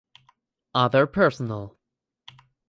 [0.73, 1.77] Other personnel